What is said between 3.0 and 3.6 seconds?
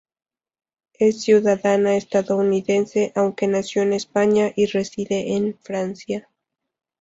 aunque